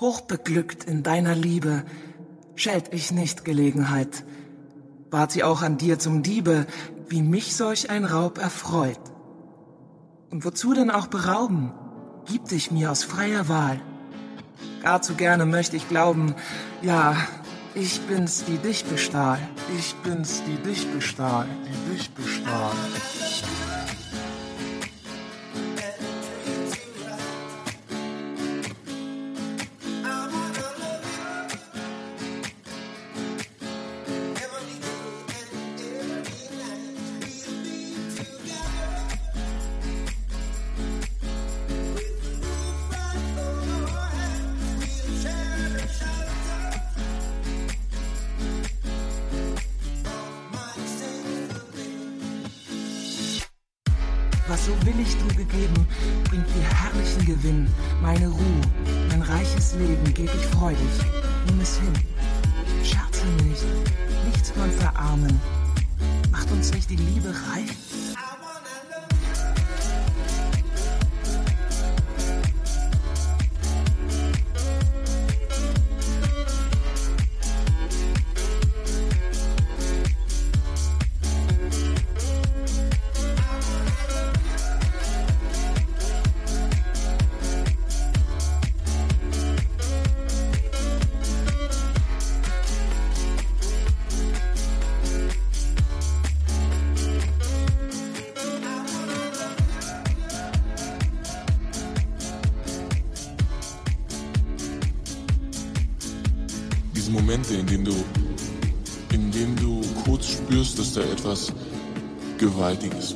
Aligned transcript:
Hochbeglückt 0.00 0.84
in 0.84 1.02
deiner 1.02 1.34
Liebe, 1.34 1.84
schält 2.54 2.94
ich 2.94 3.10
nicht 3.10 3.44
Gelegenheit. 3.44 4.24
Ward 5.10 5.32
sie 5.32 5.42
auch 5.42 5.62
an 5.62 5.76
dir 5.76 5.98
zum 5.98 6.22
Diebe, 6.22 6.66
wie 7.08 7.20
mich 7.20 7.56
solch 7.56 7.90
ein 7.90 8.04
Raub 8.04 8.38
erfreut. 8.38 9.00
Und 10.30 10.44
wozu 10.44 10.72
denn 10.72 10.92
auch 10.92 11.08
berauben? 11.08 11.72
Gib 12.26 12.44
dich 12.44 12.70
mir 12.70 12.92
aus 12.92 13.02
freier 13.02 13.48
Wahl. 13.48 13.80
Gar 14.82 15.02
zu 15.02 15.14
gerne 15.14 15.46
möchte 15.46 15.76
ich 15.76 15.88
glauben, 15.88 16.36
ja, 16.80 17.16
ich 17.74 18.00
bin's, 18.02 18.44
die 18.44 18.58
dich 18.58 18.84
bestahl. 18.84 19.40
Ich 19.78 19.96
bin's, 19.96 20.42
die 20.46 20.62
dich 20.62 20.86
bestahl, 20.92 21.46
die 21.66 21.96
dich 21.96 22.10
bestahl. 22.10 22.72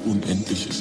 Gewaltiges, 0.04 0.71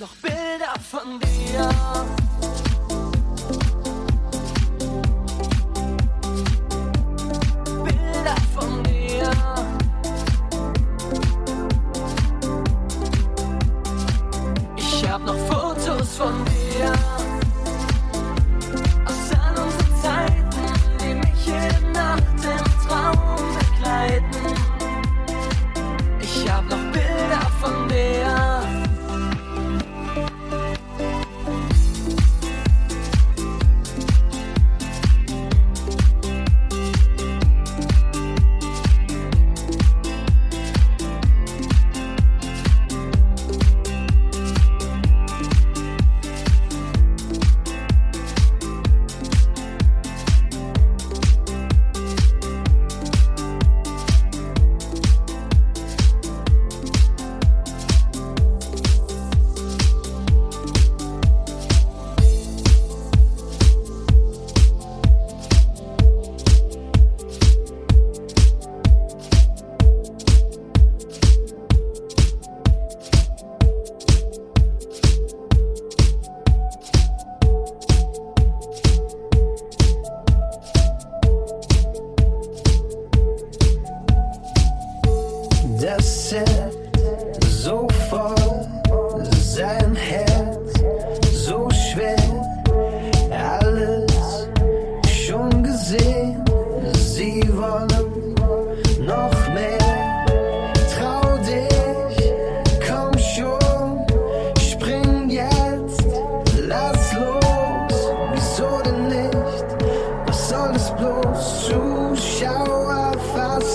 noch 0.00 0.16
Bilder 0.16 0.74
von 0.90 1.20
dir. 1.20 2.19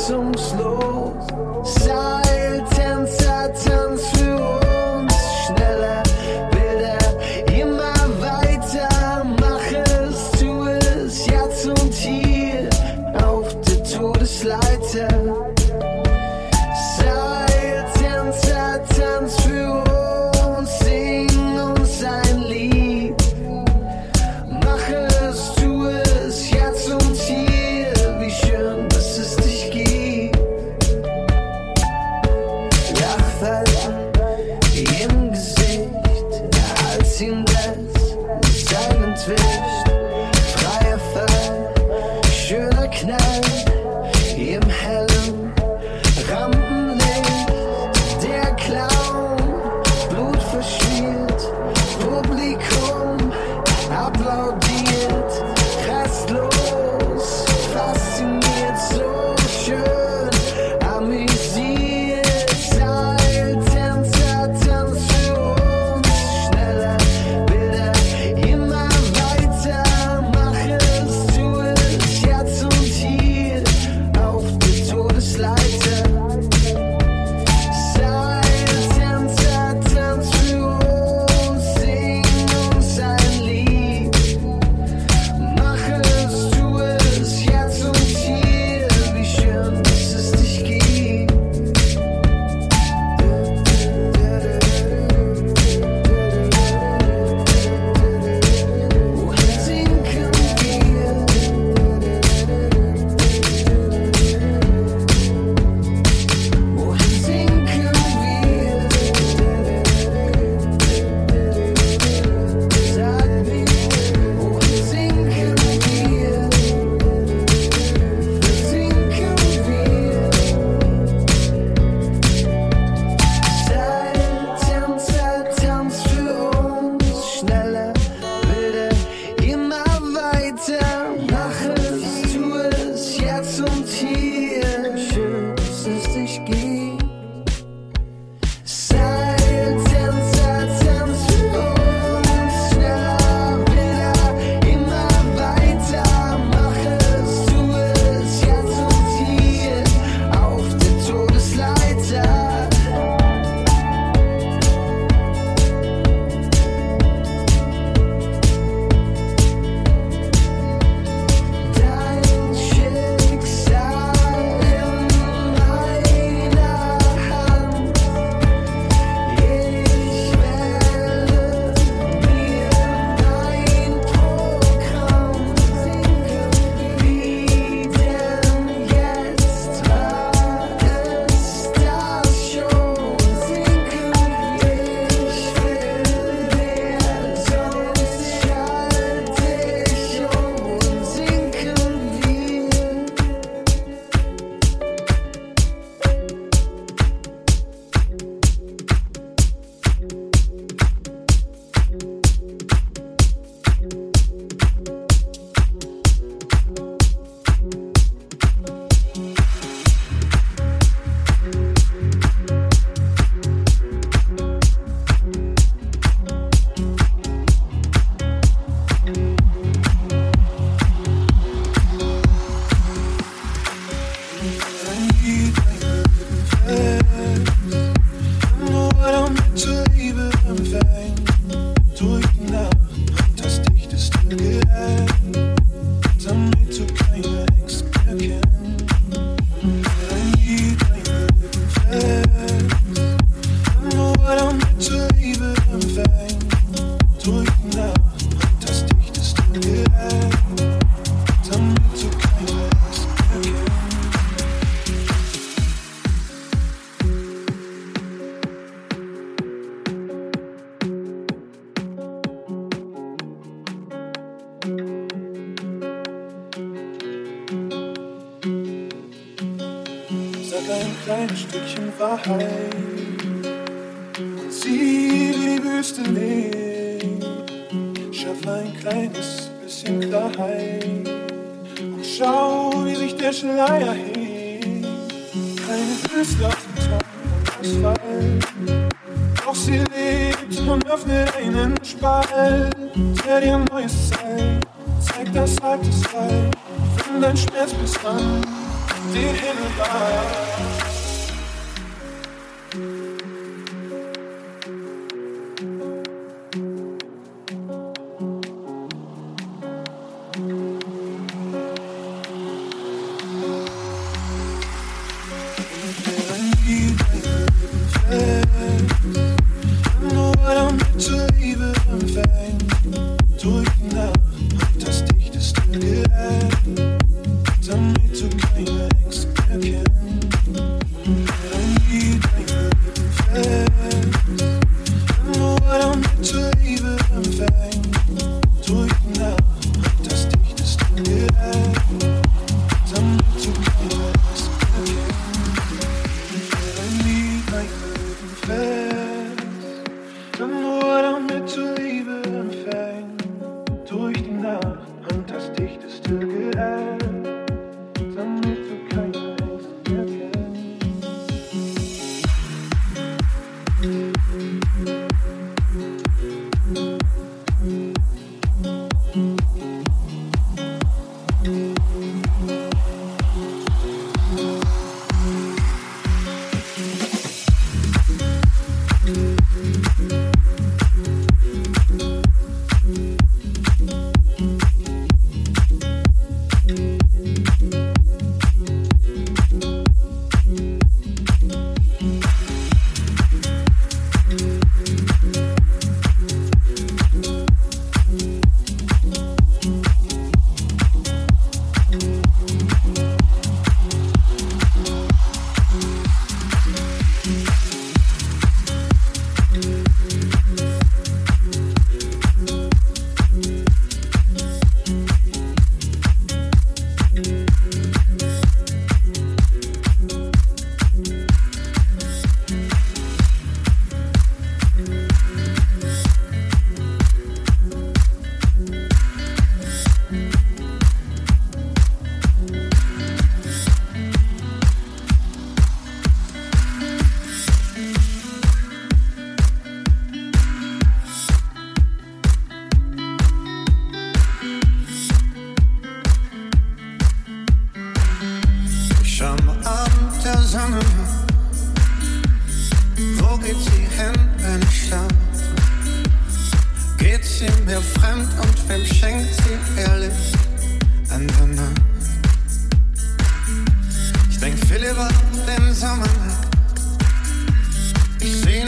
some 0.07 0.35
slow 0.37 0.94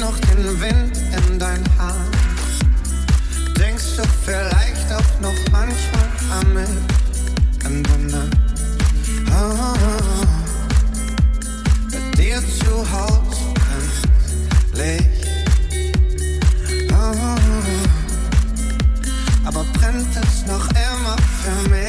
noch 0.08 0.20
den 0.20 0.62
Wind 0.62 0.98
in 1.18 1.40
dein 1.40 1.64
Haar. 1.78 1.96
Denkst 3.60 3.98
du 3.98 4.04
vielleicht 4.26 4.92
auch 4.94 5.20
noch 5.22 5.40
manchmal 5.52 6.10
an 6.32 6.54
mich? 6.54 6.76
An 7.66 7.84
Wunder. 7.90 8.26
Ah, 9.32 9.74
bei 11.92 12.00
dir 12.16 12.40
zu 12.60 12.72
Hause 12.90 13.54
ganz 13.68 13.96
Licht. 14.80 15.28
Ah, 16.94 17.36
aber 19.46 19.66
brennt 19.74 20.16
es 20.16 20.46
noch 20.46 20.68
immer 20.70 21.18
für 21.42 21.70
mich? 21.70 21.87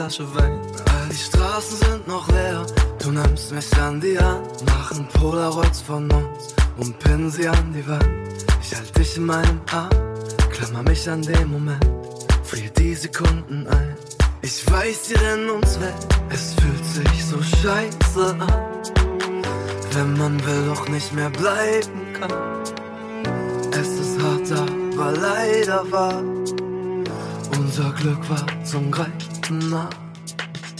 Flasche 0.00 0.34
Wein. 0.34 0.58
All 0.94 1.08
die 1.10 1.14
Straßen 1.14 1.76
sind 1.76 2.08
noch 2.08 2.26
leer, 2.28 2.64
du 3.02 3.10
nimmst 3.10 3.52
mich 3.52 3.70
an 3.76 4.00
die 4.00 4.18
Hand, 4.18 4.64
machen 4.64 5.06
Polaroids 5.12 5.82
von 5.82 6.10
uns 6.10 6.54
und 6.78 6.98
pinnen 7.00 7.30
sie 7.30 7.46
an 7.46 7.74
die 7.74 7.86
Wand. 7.86 8.08
Ich 8.62 8.74
halt 8.74 8.96
dich 8.96 9.18
in 9.18 9.26
meinem 9.26 9.60
Arm, 9.70 9.90
klammer 10.52 10.82
mich 10.84 11.06
an 11.06 11.20
den 11.20 11.50
Moment, 11.50 11.84
friere 12.44 12.70
die 12.78 12.94
Sekunden 12.94 13.66
ein. 13.66 13.94
Ich 14.40 14.64
weiß, 14.70 15.10
wir 15.10 15.20
rennen 15.20 15.50
uns 15.50 15.78
weg, 15.78 15.92
es 16.30 16.54
fühlt 16.54 16.86
sich 16.86 17.26
so 17.26 17.36
scheiße 17.42 18.36
an, 18.38 18.82
wenn 19.92 20.16
man 20.16 20.42
will 20.46 20.64
doch 20.66 20.88
nicht 20.88 21.12
mehr 21.12 21.28
bleiben 21.28 22.14
kann. 22.18 22.32
Es 23.72 23.88
ist 23.88 24.18
hart, 24.22 24.60
aber 24.94 25.12
leider 25.12 25.92
wahr. 25.92 26.22
Unser 27.58 27.92
Glück 27.92 28.30
war 28.30 28.46
zum 28.64 28.90
Greifen 28.90 29.39
nah. 29.50 29.90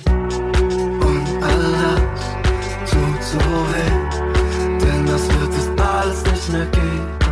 Und 0.07 1.27
all 1.43 1.73
das 1.83 2.91
tut 2.91 3.23
so 3.23 3.39
weh, 3.39 3.93
denn 4.81 5.07
das 5.07 5.23
wird 5.29 5.53
es 5.55 5.69
alles 5.83 6.25
nicht 6.25 6.53
mehr 6.53 6.67
geben. 6.67 7.30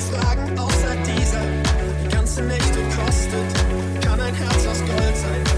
Fragen 0.00 0.58
außer 0.58 0.96
dieser. 1.04 1.42
Die 2.02 2.08
ganze 2.08 2.42
Nächte 2.42 2.80
kostet, 2.96 4.04
kann 4.04 4.20
ein 4.20 4.34
Herz 4.34 4.66
aus 4.66 4.78
Gold 4.78 5.16
sein. 5.16 5.49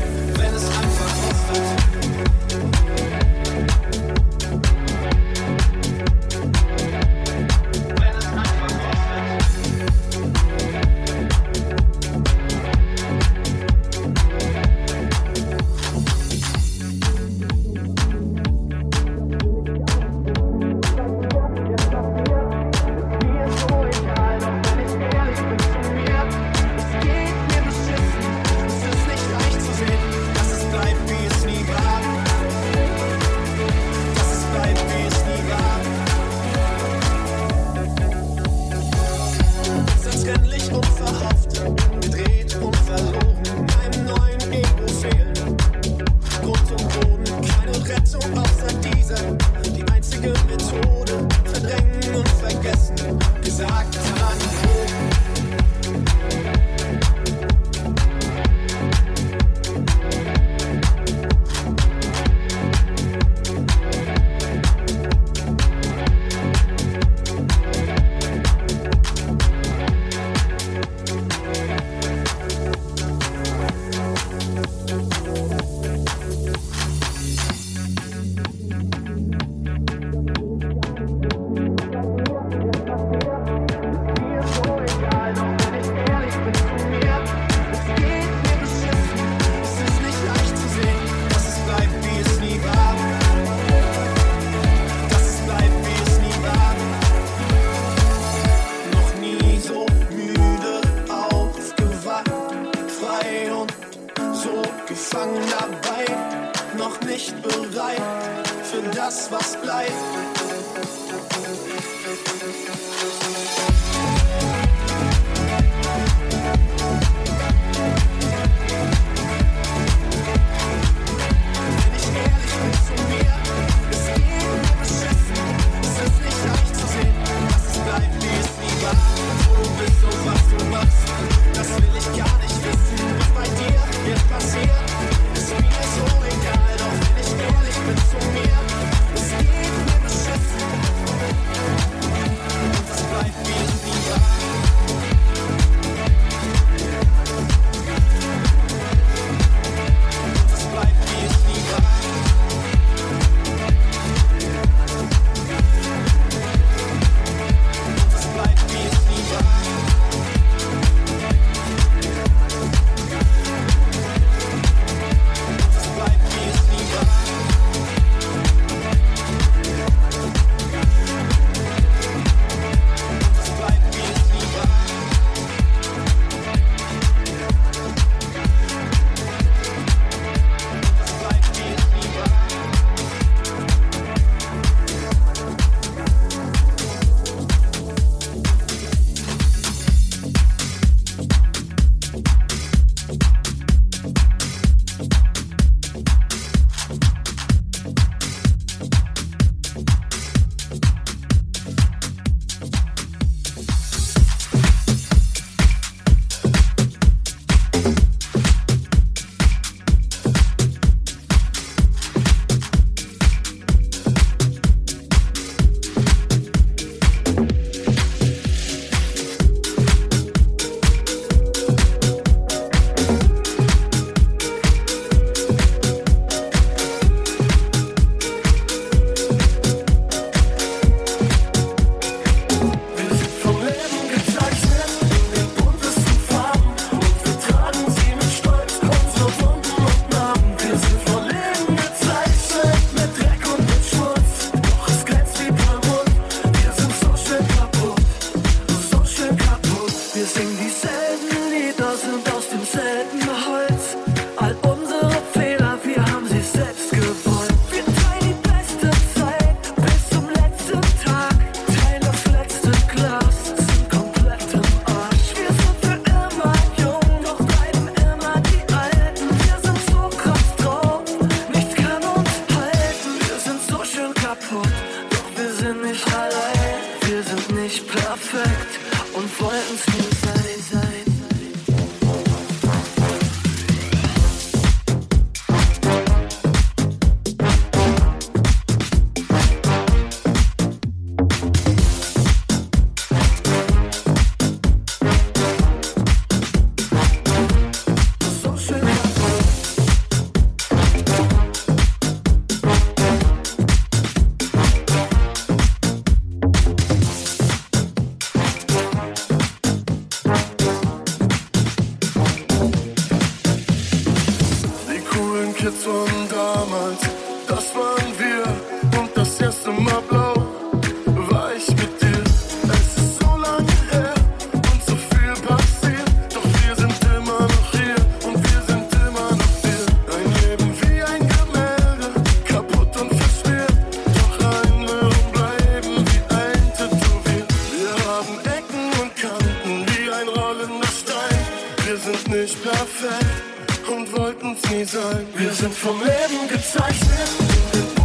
Nie 344.70 344.84
sein. 344.84 345.26
Wir 345.36 345.52
sind 345.52 345.74
vom 345.74 345.98
Leben 346.00 346.48
gezeichnet 346.48 348.01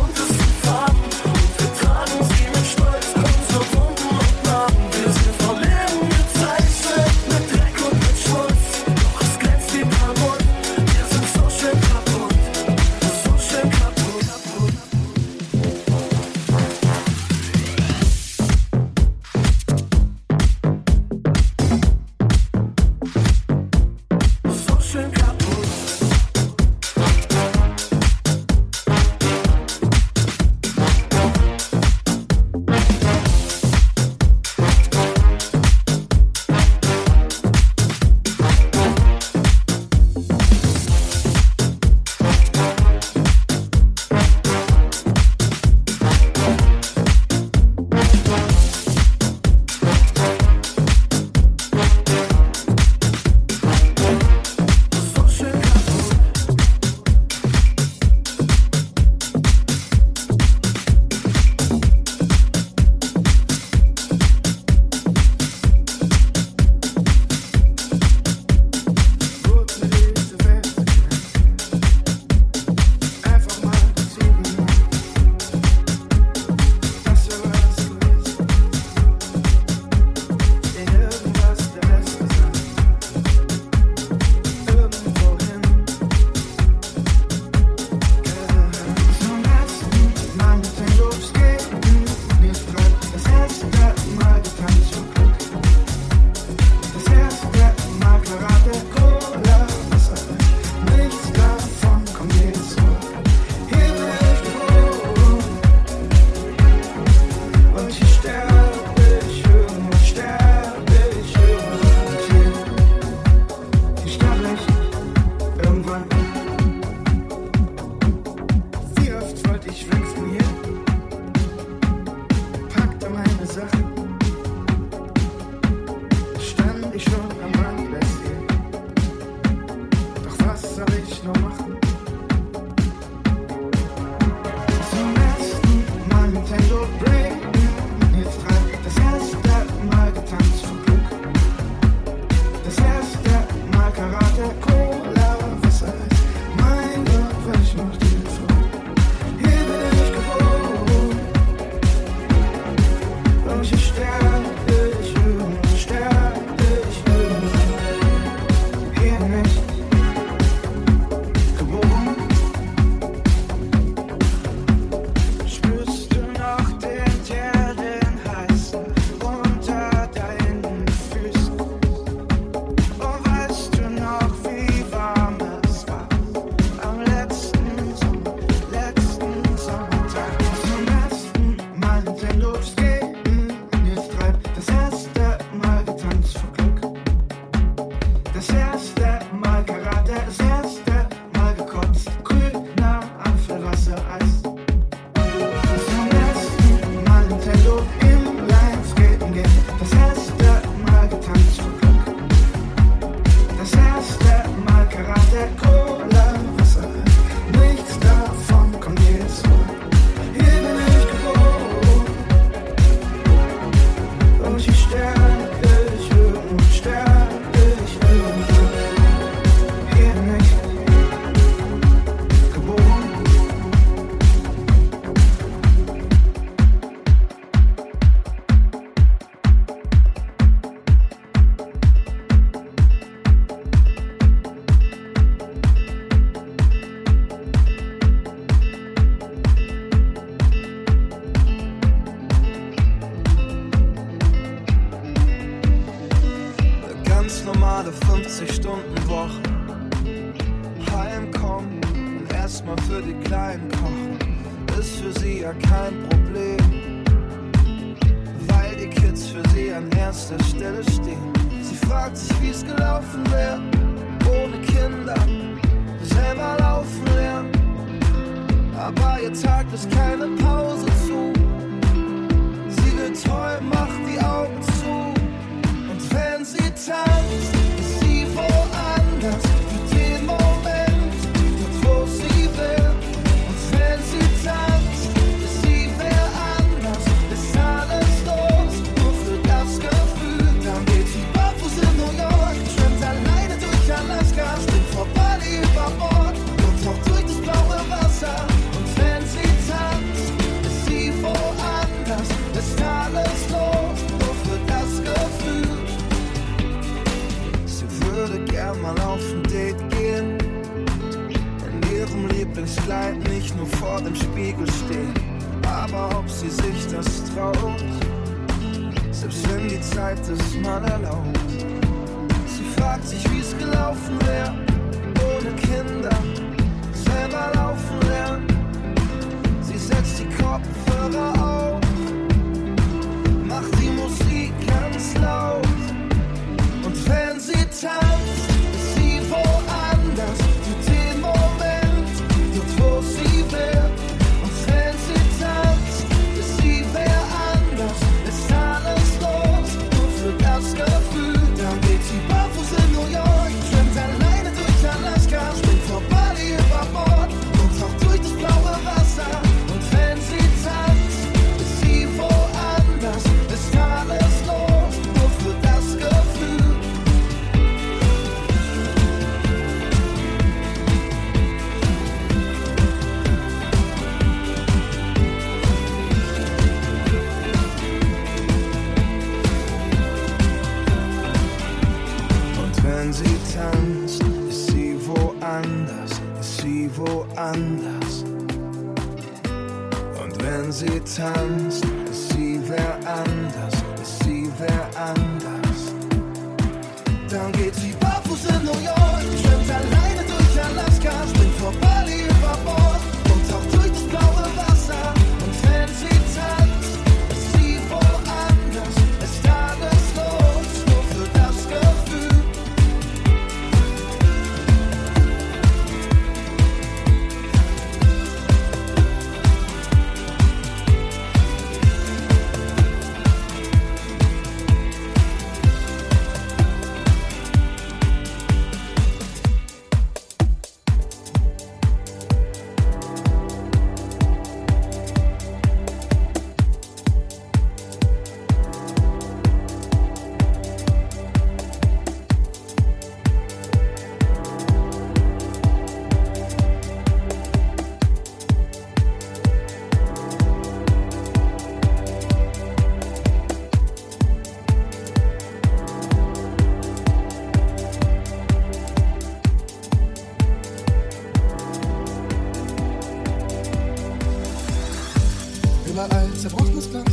Überall 465.98 466.31
zerbrochenes 466.35 466.91
Glas, 466.91 467.06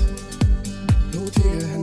blutige 1.11 1.74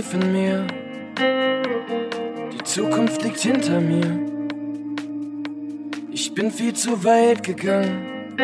tief 0.00 0.14
in 0.14 0.32
mir. 0.32 0.66
Die 2.52 2.64
Zukunft 2.64 3.22
liegt 3.22 3.40
hinter 3.40 3.80
mir. 3.80 4.18
Ich 6.10 6.34
bin 6.34 6.50
viel 6.50 6.74
zu 6.74 7.04
weit 7.04 7.42
gegangen. 7.42 8.34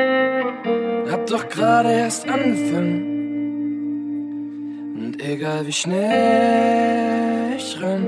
Hab 1.10 1.26
doch 1.26 1.48
gerade 1.48 1.90
erst 1.92 2.28
angefangen. 2.28 3.14
Und 4.96 5.22
egal 5.22 5.66
wie 5.66 5.72
schnell 5.72 7.56
ich 7.56 7.80
renn, 7.80 8.06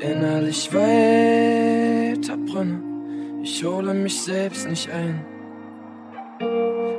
innerlich 0.00 0.72
weiterbrenne. 0.72 2.82
Ich 3.42 3.64
hole 3.64 3.94
mich 3.94 4.20
selbst 4.22 4.68
nicht 4.68 4.90
ein. 4.90 5.24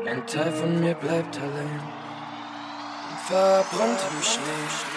Ein 0.10 0.26
Teil 0.26 0.54
von 0.54 0.80
mir 0.80 0.94
bleibt 0.94 1.38
allein. 1.40 1.82
Verbrannt 3.28 4.00
im 4.12 4.24
Schnee. 4.24 4.97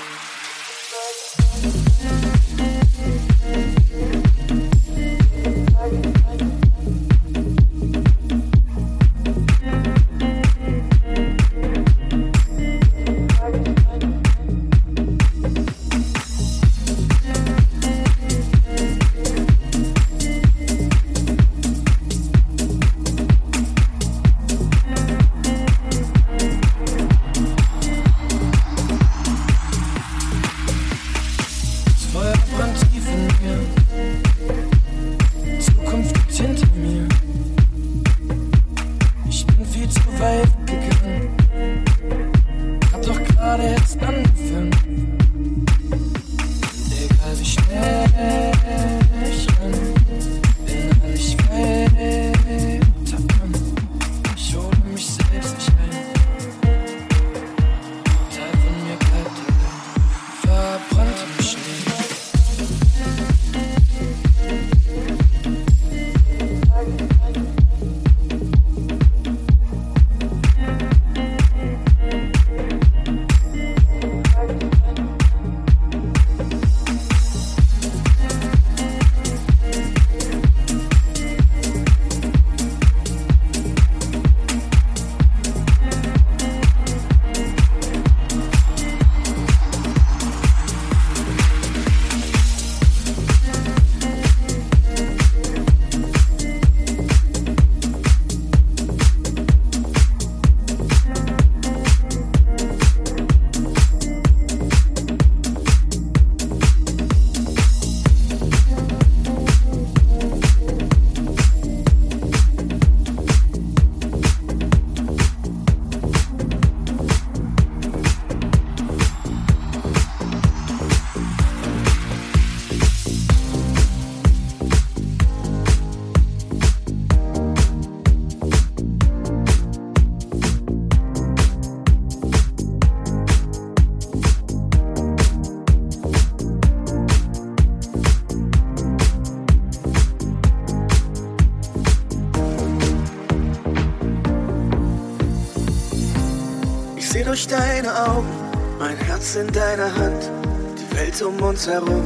In 149.40 149.52
deiner 149.52 149.94
Hand. 149.96 150.30
Die 150.78 150.96
Welt 150.96 151.20
um 151.22 151.40
uns 151.42 151.66
herum 151.66 152.02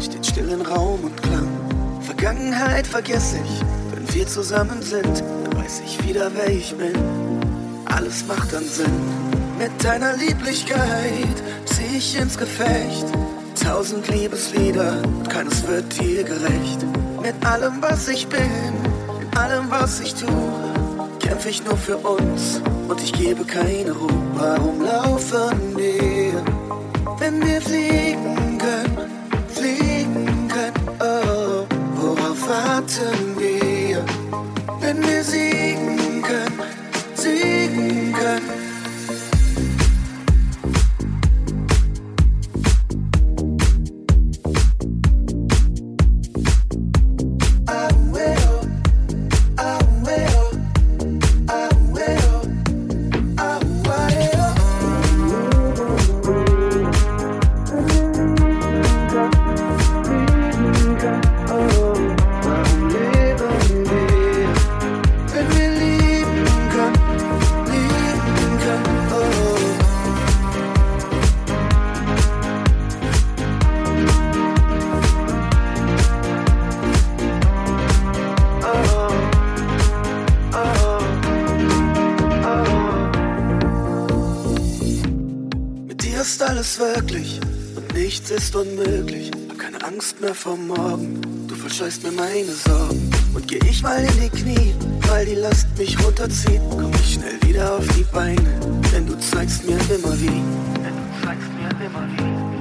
steht 0.00 0.24
still 0.24 0.48
in 0.50 0.60
Raum 0.60 1.00
und 1.04 1.22
Klang. 1.22 1.48
Vergangenheit 2.00 2.86
vergesse 2.86 3.38
ich, 3.44 3.60
wenn 3.92 4.14
wir 4.14 4.26
zusammen 4.26 4.80
sind, 4.82 5.22
dann 5.44 5.56
weiß 5.56 5.82
ich 5.84 6.02
wieder, 6.06 6.30
wer 6.34 6.48
ich 6.48 6.74
bin. 6.76 6.94
Alles 7.86 8.24
macht 8.26 8.52
dann 8.52 8.64
Sinn. 8.64 8.92
Mit 9.58 9.72
deiner 9.82 10.16
Lieblichkeit 10.16 11.36
zieh 11.64 11.96
ich 11.96 12.18
ins 12.18 12.38
Gefecht. 12.38 13.06
Tausend 13.62 14.06
Liebeslieder 14.08 15.02
und 15.02 15.28
keines 15.28 15.66
wird 15.66 16.00
dir 16.00 16.22
gerecht. 16.22 16.86
Mit 17.20 17.34
allem, 17.44 17.80
was 17.80 18.06
ich 18.08 18.28
bin, 18.28 18.72
in 19.20 19.36
allem, 19.36 19.70
was 19.70 19.98
ich 20.00 20.14
tu, 20.14 20.26
kämpf 21.18 21.46
ich 21.46 21.64
nur 21.64 21.76
für 21.76 21.96
uns 21.96 22.60
und 22.86 23.02
ich 23.02 23.12
gebe 23.12 23.44
keine 23.44 23.90
Ruhe. 23.92 24.10
Warum 24.34 24.82
laufen 24.82 25.76
wir, 25.76 26.65
wenn 27.26 27.44
wir 27.44 27.60
fliegen 27.60 28.45
Angst 89.86 90.20
mehr 90.20 90.34
vor 90.34 90.56
morgen, 90.56 91.20
du 91.46 91.54
verscheußt 91.54 92.02
mir 92.02 92.10
meine 92.10 92.52
Sorgen. 92.66 93.08
Und 93.34 93.46
geh 93.46 93.60
ich 93.70 93.82
mal 93.84 94.02
in 94.02 94.20
die 94.20 94.30
Knie, 94.30 94.74
weil 95.06 95.24
die 95.26 95.36
Last 95.36 95.68
mich 95.78 95.96
runterzieht, 96.04 96.60
komm 96.70 96.90
ich 96.94 97.14
schnell 97.14 97.40
wieder 97.42 97.76
auf 97.76 97.86
die 97.96 98.02
Beine, 98.12 98.50
denn 98.92 99.06
du 99.06 99.16
zeigst 99.20 99.64
mir 99.64 99.78
immer 99.94 100.20
wie, 100.20 100.26
denn 100.26 100.96
du 100.96 101.24
zeigst 101.24 101.48
mir 101.56 101.70
immer 101.86 102.04
wie. 102.08 102.56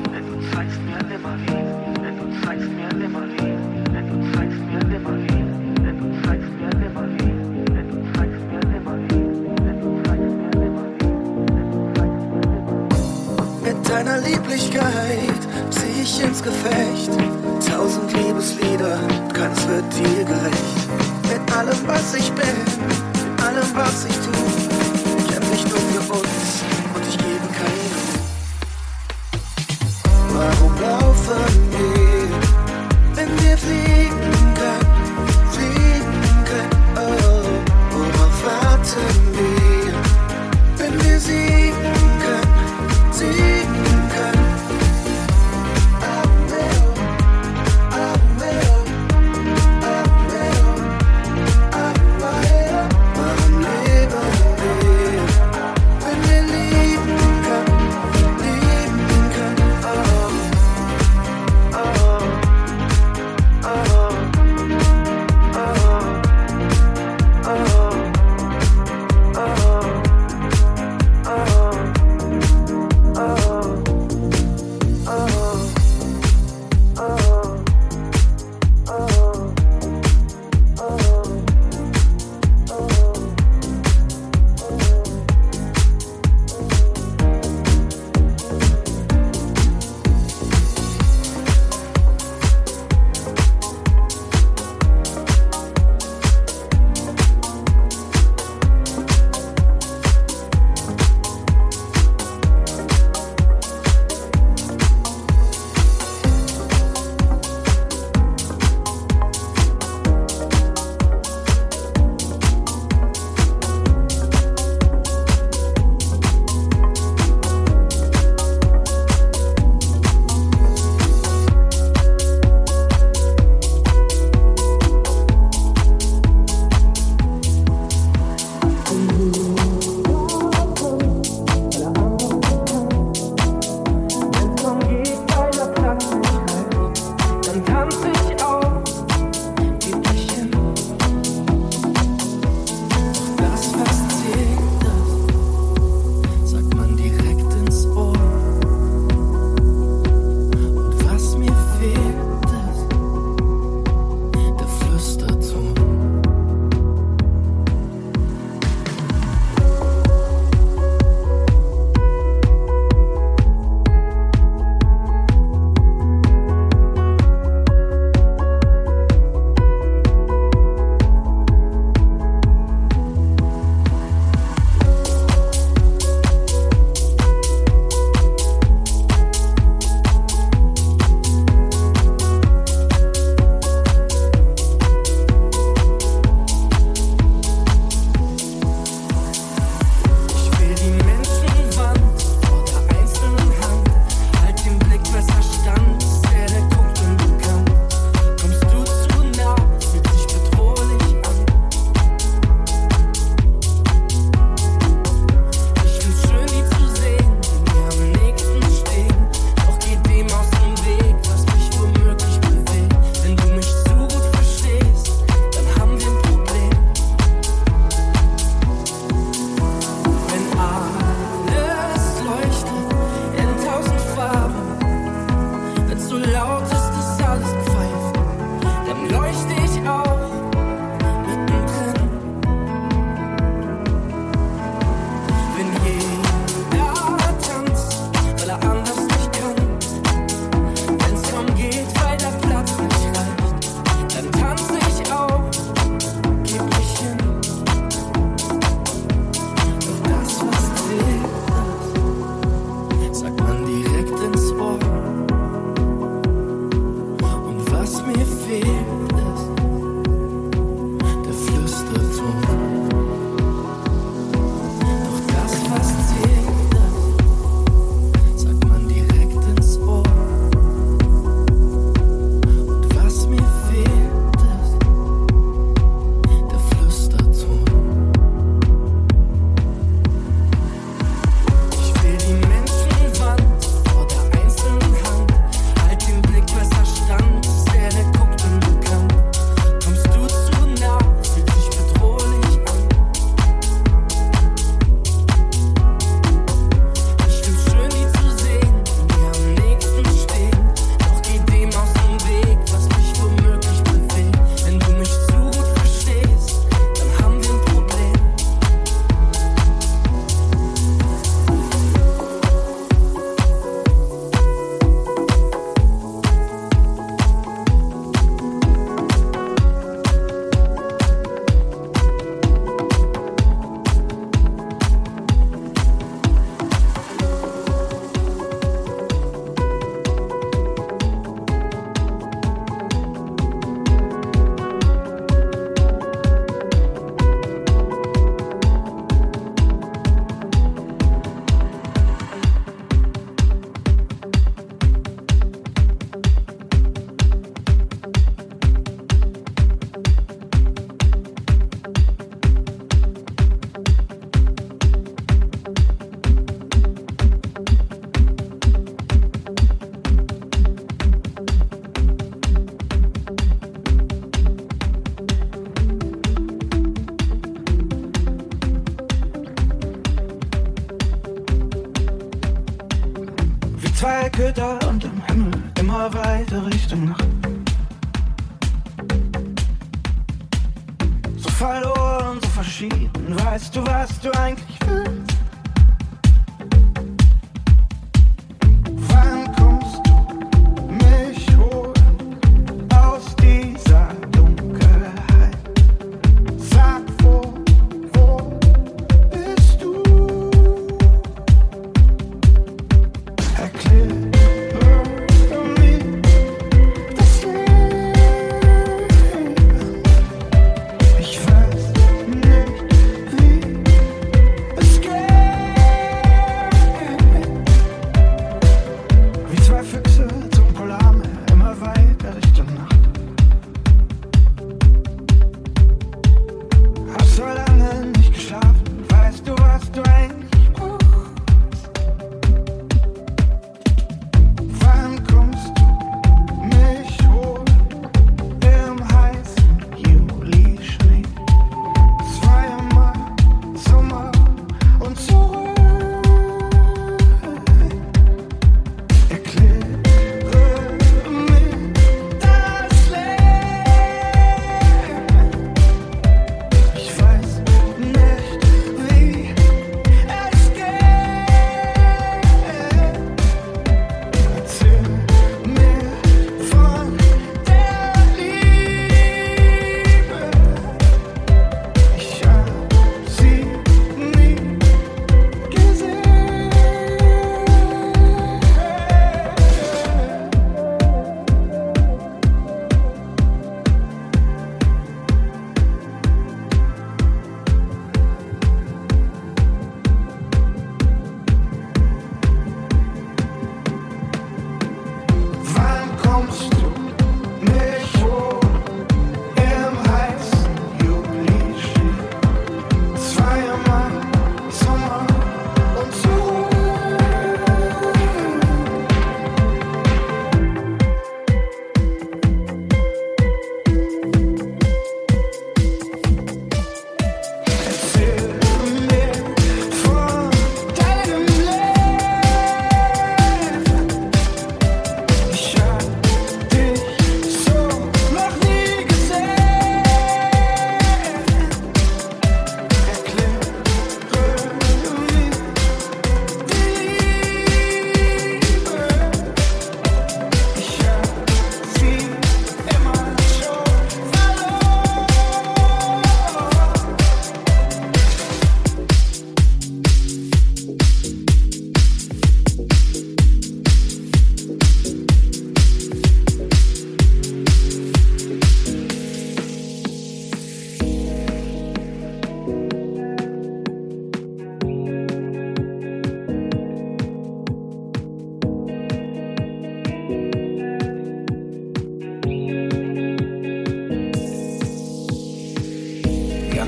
Mit 13.63 13.89
deiner 13.89 14.17
Lieblichkeit 14.19 15.45
zieh 16.05 16.17
ich 16.17 16.23
ins 16.23 16.41
Gefecht. 16.41 17.11
Tausend 17.67 18.11
Liebeslieder, 18.13 18.99
keines 19.33 19.67
wird 19.67 19.85
dir 19.97 20.23
gerecht. 20.23 20.89
Mit 21.29 21.55
allem, 21.55 21.77
was 21.87 22.13
ich 22.15 22.31
bin, 22.31 22.57
mit 22.77 23.43
allem, 23.43 23.75
was 23.75 24.05
ich 24.05 24.15
tu, 24.17 24.31
kämpf 25.31 25.53
ich 25.53 25.63
nur 25.69 26.01
für 26.01 26.13
uns 26.13 26.24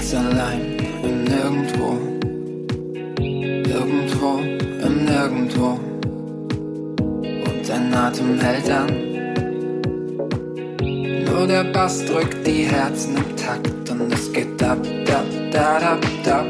ganz 0.07 0.25
allein 0.25 0.77
im 1.03 1.23
Nirgendwo. 1.23 1.97
Irgendwo 3.19 4.39
im 4.85 5.05
Nirgendwo. 5.05 5.79
Und 7.21 7.67
dein 7.67 7.93
Atem 7.93 8.39
hält 8.39 8.69
an. 8.69 8.87
Nur 11.25 11.47
der 11.47 11.65
Bass 11.65 12.05
drückt 12.05 12.45
die 12.45 12.63
Herzen 12.63 13.17
im 13.17 13.35
Takt 13.35 13.89
und 13.89 14.13
es 14.13 14.31
geht 14.31 14.63
ab, 14.63 14.77
da, 15.05 15.23
da, 15.51 15.79
da, 15.79 15.97
da. 16.23 16.41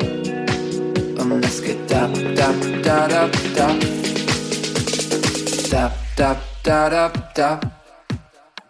Und 1.22 1.46
es 1.46 1.64
geht 1.64 1.94
ab, 1.94 2.12
da, 2.36 2.54
da, 2.84 3.08
da, 3.08 3.30
da. 3.56 3.68
Da, 5.72 5.92
da, 6.16 6.36
da, 6.64 6.90
da, 6.90 7.12
da. 7.36 7.60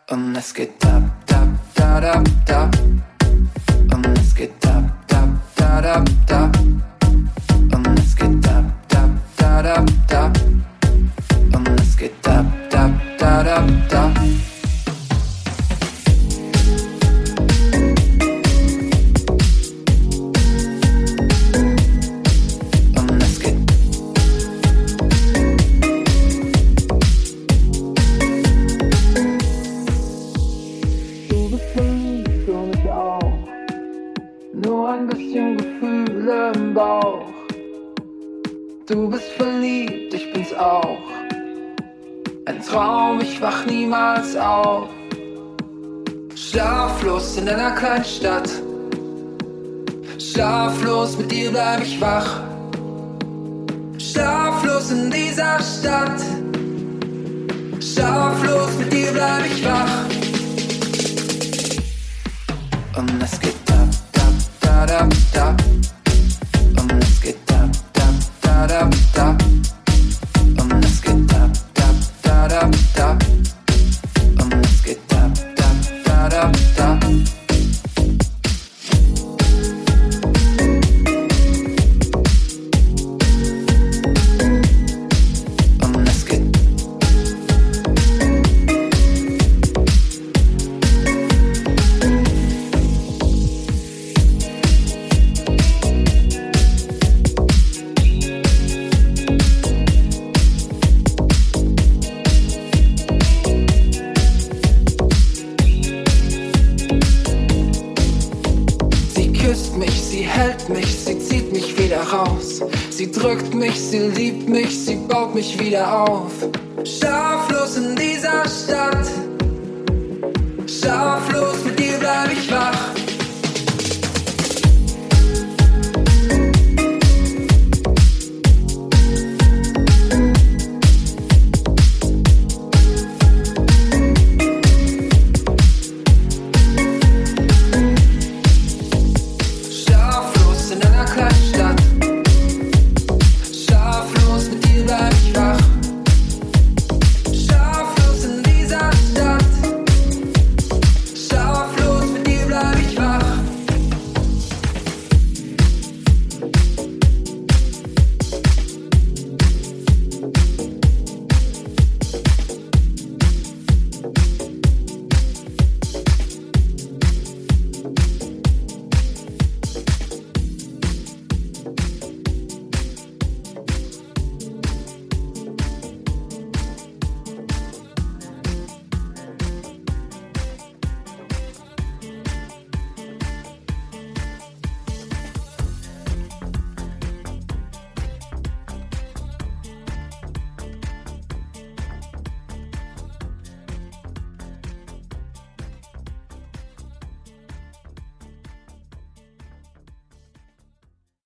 Und 0.10 0.36
es 0.36 0.54
geht 0.54 0.86
ab, 0.86 1.04
da, 1.26 1.48
da, 1.76 2.00
da, 2.00 2.24
da. 2.46 2.70
da. 2.72 2.97
tap, 5.88 6.10
tap. 6.28 6.67